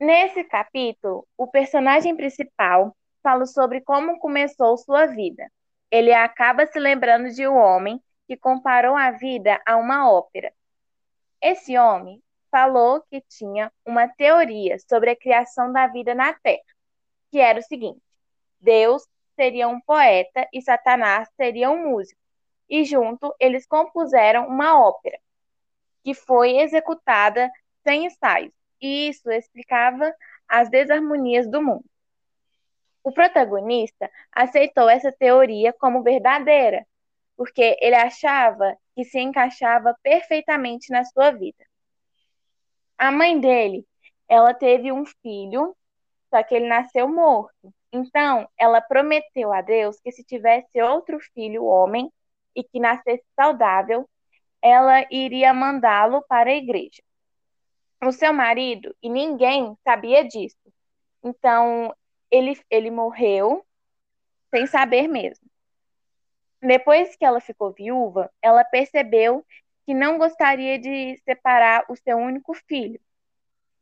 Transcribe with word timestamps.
Nesse 0.00 0.44
capítulo, 0.44 1.26
o 1.36 1.48
personagem 1.48 2.16
principal 2.16 2.96
fala 3.20 3.46
sobre 3.46 3.80
como 3.80 4.20
começou 4.20 4.76
sua 4.78 5.06
vida. 5.06 5.50
Ele 5.90 6.12
acaba 6.12 6.66
se 6.66 6.78
lembrando 6.78 7.34
de 7.34 7.48
um 7.48 7.56
homem 7.56 8.00
que 8.28 8.36
comparou 8.36 8.94
a 8.94 9.10
vida 9.10 9.60
a 9.66 9.76
uma 9.76 10.08
ópera. 10.08 10.52
Esse 11.42 11.76
homem 11.76 12.22
falou 12.48 13.02
que 13.10 13.20
tinha 13.22 13.72
uma 13.84 14.06
teoria 14.06 14.76
sobre 14.88 15.10
a 15.10 15.16
criação 15.16 15.72
da 15.72 15.88
vida 15.88 16.14
na 16.14 16.32
Terra, 16.32 16.62
que 17.30 17.40
era 17.40 17.58
o 17.58 17.62
seguinte: 17.62 18.00
Deus 18.60 19.04
seria 19.34 19.66
um 19.66 19.80
poeta 19.80 20.46
e 20.52 20.62
Satanás 20.62 21.28
seria 21.36 21.70
um 21.70 21.90
músico. 21.90 22.20
E 22.68 22.84
junto 22.84 23.34
eles 23.40 23.66
compuseram 23.66 24.46
uma 24.46 24.78
ópera, 24.78 25.18
que 26.04 26.14
foi 26.14 26.58
executada 26.58 27.50
sem 27.82 28.06
ensaios. 28.06 28.57
E 28.80 29.08
isso 29.08 29.30
explicava 29.30 30.12
as 30.48 30.70
desarmonias 30.70 31.48
do 31.50 31.62
mundo. 31.62 31.84
O 33.02 33.12
protagonista 33.12 34.10
aceitou 34.32 34.88
essa 34.88 35.10
teoria 35.12 35.72
como 35.72 36.02
verdadeira, 36.02 36.86
porque 37.36 37.76
ele 37.80 37.94
achava 37.94 38.76
que 38.94 39.04
se 39.04 39.18
encaixava 39.18 39.96
perfeitamente 40.02 40.90
na 40.90 41.04
sua 41.04 41.30
vida. 41.30 41.64
A 42.98 43.10
mãe 43.10 43.40
dele, 43.40 43.86
ela 44.28 44.52
teve 44.52 44.92
um 44.92 45.04
filho, 45.22 45.74
só 46.30 46.42
que 46.42 46.54
ele 46.54 46.68
nasceu 46.68 47.08
morto. 47.08 47.72
Então, 47.92 48.46
ela 48.58 48.80
prometeu 48.80 49.52
a 49.52 49.62
Deus 49.62 49.98
que 50.00 50.12
se 50.12 50.24
tivesse 50.24 50.82
outro 50.82 51.18
filho 51.32 51.64
homem 51.64 52.12
e 52.54 52.62
que 52.62 52.80
nascesse 52.80 53.24
saudável, 53.34 54.08
ela 54.60 55.06
iria 55.10 55.54
mandá-lo 55.54 56.22
para 56.28 56.50
a 56.50 56.54
igreja. 56.54 57.02
O 58.02 58.12
seu 58.12 58.32
marido, 58.32 58.94
e 59.02 59.08
ninguém 59.08 59.76
sabia 59.84 60.24
disso. 60.24 60.56
Então, 61.22 61.94
ele, 62.30 62.58
ele 62.70 62.90
morreu 62.90 63.66
sem 64.50 64.66
saber 64.66 65.08
mesmo. 65.08 65.48
Depois 66.60 67.16
que 67.16 67.24
ela 67.24 67.40
ficou 67.40 67.72
viúva, 67.72 68.30
ela 68.42 68.64
percebeu 68.64 69.44
que 69.84 69.94
não 69.94 70.18
gostaria 70.18 70.78
de 70.78 71.16
separar 71.24 71.84
o 71.88 71.96
seu 71.96 72.16
único 72.16 72.54
filho. 72.54 73.00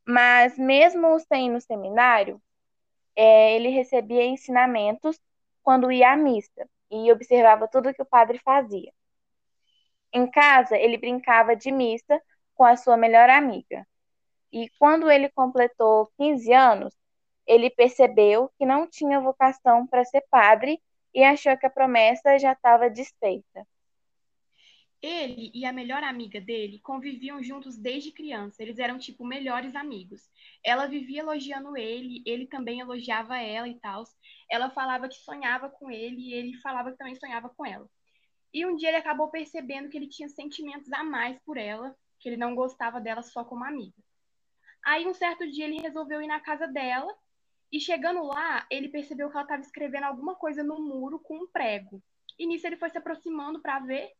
Mas, 0.06 0.56
mesmo 0.56 1.18
sem 1.20 1.46
ir 1.46 1.50
no 1.50 1.60
seminário, 1.60 2.40
é, 3.16 3.56
ele 3.56 3.70
recebia 3.70 4.24
ensinamentos 4.24 5.20
quando 5.62 5.90
ia 5.90 6.12
à 6.12 6.16
missa 6.16 6.68
e 6.90 7.10
observava 7.10 7.66
tudo 7.66 7.92
que 7.92 8.02
o 8.02 8.06
padre 8.06 8.38
fazia. 8.38 8.92
Em 10.12 10.30
casa, 10.30 10.76
ele 10.76 10.96
brincava 10.96 11.56
de 11.56 11.72
missa 11.72 12.22
com 12.54 12.64
a 12.64 12.76
sua 12.76 12.96
melhor 12.96 13.28
amiga. 13.28 13.86
E 14.52 14.68
quando 14.78 15.10
ele 15.10 15.28
completou 15.30 16.10
15 16.18 16.52
anos, 16.52 16.94
ele 17.46 17.70
percebeu 17.70 18.50
que 18.58 18.66
não 18.66 18.88
tinha 18.88 19.20
vocação 19.20 19.86
para 19.86 20.04
ser 20.04 20.22
padre 20.30 20.80
e 21.14 21.22
achou 21.22 21.56
que 21.56 21.66
a 21.66 21.70
promessa 21.70 22.38
já 22.38 22.52
estava 22.52 22.90
desfeita. 22.90 23.66
Ele 25.00 25.50
e 25.54 25.64
a 25.64 25.72
melhor 25.72 26.02
amiga 26.02 26.40
dele 26.40 26.80
conviviam 26.80 27.42
juntos 27.42 27.76
desde 27.76 28.10
criança. 28.10 28.62
Eles 28.62 28.78
eram, 28.78 28.98
tipo, 28.98 29.24
melhores 29.24 29.76
amigos. 29.76 30.28
Ela 30.64 30.86
vivia 30.86 31.20
elogiando 31.20 31.76
ele, 31.76 32.22
ele 32.26 32.46
também 32.46 32.80
elogiava 32.80 33.38
ela 33.38 33.68
e 33.68 33.78
tal. 33.78 34.04
Ela 34.50 34.70
falava 34.70 35.08
que 35.08 35.16
sonhava 35.16 35.68
com 35.68 35.90
ele 35.90 36.30
e 36.30 36.34
ele 36.34 36.54
falava 36.60 36.90
que 36.90 36.98
também 36.98 37.14
sonhava 37.14 37.48
com 37.50 37.64
ela. 37.64 37.88
E 38.52 38.64
um 38.66 38.74
dia 38.74 38.88
ele 38.88 38.96
acabou 38.96 39.28
percebendo 39.30 39.88
que 39.88 39.96
ele 39.96 40.08
tinha 40.08 40.28
sentimentos 40.28 40.90
a 40.92 41.04
mais 41.04 41.38
por 41.44 41.56
ela, 41.56 41.94
que 42.18 42.28
ele 42.28 42.36
não 42.36 42.54
gostava 42.54 43.00
dela 43.00 43.22
só 43.22 43.44
como 43.44 43.64
amiga. 43.64 44.05
Aí, 44.86 45.06
um 45.06 45.12
certo 45.12 45.50
dia, 45.50 45.66
ele 45.66 45.82
resolveu 45.82 46.22
ir 46.22 46.28
na 46.28 46.40
casa 46.40 46.66
dela 46.66 47.12
e, 47.72 47.80
chegando 47.80 48.22
lá, 48.22 48.64
ele 48.70 48.88
percebeu 48.88 49.28
que 49.28 49.36
ela 49.36 49.42
estava 49.42 49.62
escrevendo 49.62 50.04
alguma 50.04 50.34
coisa 50.36 50.62
no 50.62 50.80
muro 50.80 51.18
com 51.18 51.36
um 51.36 51.46
prego. 51.46 52.00
E 52.38 52.46
nisso 52.46 52.66
ele 52.66 52.76
foi 52.76 52.88
se 52.90 52.98
aproximando 52.98 53.60
para 53.60 53.80
ver 53.80 54.12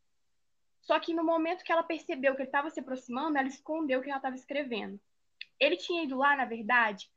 só 0.87 0.97
que 1.01 1.13
no 1.13 1.23
momento 1.23 1.65
que 1.65 1.71
ela 1.71 1.83
percebeu 1.83 2.33
que 2.33 2.41
ele 2.41 2.47
estava 2.47 2.69
se 2.69 2.79
aproximando, 2.79 3.37
ela 3.37 3.47
escondeu 3.49 3.99
o 3.99 4.01
que 4.01 4.09
ela 4.09 4.19
estava 4.19 4.37
escrevendo. 4.37 4.97
Ele 5.59 5.75
tinha 5.75 6.03
ido 6.03 6.17
lá, 6.17 6.33
na 6.37 6.45
verdade, 6.45 7.11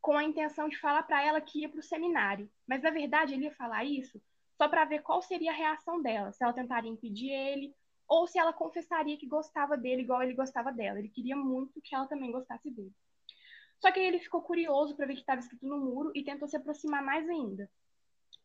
com 0.00 0.16
a 0.16 0.22
intenção 0.22 0.68
de 0.68 0.78
falar 0.78 1.02
para 1.02 1.20
ela 1.20 1.40
que 1.40 1.62
ia 1.62 1.68
para 1.68 1.80
o 1.80 1.82
seminário. 1.82 2.48
Mas, 2.64 2.82
na 2.82 2.90
verdade, 2.90 3.34
ele 3.34 3.44
ia 3.44 3.54
falar 3.54 3.84
isso 3.84 4.22
só 4.56 4.68
para 4.68 4.84
ver 4.84 5.02
qual 5.02 5.20
seria 5.20 5.50
a 5.50 5.54
reação 5.54 6.00
dela. 6.00 6.30
Se 6.30 6.44
ela 6.44 6.52
tentaria 6.52 6.90
impedir 6.90 7.30
ele 7.30 7.74
ou 8.08 8.26
se 8.26 8.38
ela 8.38 8.52
confessaria 8.52 9.16
que 9.16 9.26
gostava 9.26 9.76
dele 9.76 10.02
igual 10.02 10.22
ele 10.22 10.34
gostava 10.34 10.72
dela. 10.72 10.98
Ele 10.98 11.08
queria 11.08 11.36
muito 11.36 11.80
que 11.82 11.94
ela 11.94 12.06
também 12.06 12.30
gostasse 12.30 12.70
dele. 12.70 12.92
Só 13.78 13.90
que 13.92 14.00
aí 14.00 14.06
ele 14.06 14.18
ficou 14.18 14.42
curioso 14.42 14.96
para 14.96 15.06
ver 15.06 15.12
o 15.12 15.16
que 15.16 15.22
estava 15.22 15.40
escrito 15.40 15.66
no 15.66 15.78
muro 15.78 16.10
e 16.14 16.24
tentou 16.24 16.48
se 16.48 16.56
aproximar 16.56 17.02
mais 17.02 17.28
ainda. 17.28 17.70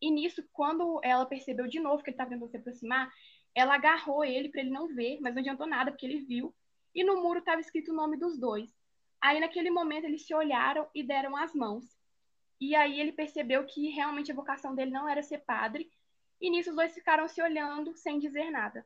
E 0.01 0.09
nisso, 0.09 0.43
quando 0.51 0.99
ela 1.03 1.25
percebeu 1.25 1.67
de 1.67 1.79
novo 1.79 2.03
que 2.03 2.09
ele 2.09 2.15
estava 2.15 2.31
tentando 2.31 2.49
se 2.49 2.57
aproximar, 2.57 3.11
ela 3.53 3.75
agarrou 3.75 4.25
ele 4.25 4.49
para 4.49 4.61
ele 4.61 4.71
não 4.71 4.87
ver, 4.87 5.19
mas 5.21 5.33
não 5.33 5.41
adiantou 5.41 5.67
nada 5.67 5.91
porque 5.91 6.05
ele 6.05 6.19
viu. 6.19 6.53
E 6.93 7.03
no 7.03 7.21
muro 7.21 7.39
estava 7.39 7.61
escrito 7.61 7.91
o 7.91 7.95
nome 7.95 8.17
dos 8.17 8.37
dois. 8.37 8.73
Aí 9.21 9.39
naquele 9.39 9.69
momento 9.69 10.05
eles 10.05 10.25
se 10.25 10.33
olharam 10.33 10.89
e 10.95 11.03
deram 11.03 11.37
as 11.37 11.53
mãos. 11.53 11.85
E 12.59 12.75
aí 12.75 12.99
ele 12.99 13.11
percebeu 13.11 13.65
que 13.65 13.89
realmente 13.89 14.31
a 14.31 14.35
vocação 14.35 14.73
dele 14.73 14.91
não 14.91 15.07
era 15.07 15.21
ser 15.21 15.39
padre. 15.39 15.91
E 16.39 16.49
nisso 16.49 16.71
os 16.71 16.75
dois 16.75 16.93
ficaram 16.93 17.27
se 17.27 17.41
olhando 17.41 17.95
sem 17.95 18.17
dizer 18.17 18.49
nada. 18.49 18.85